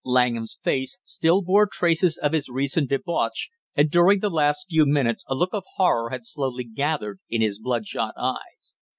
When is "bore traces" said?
1.43-2.17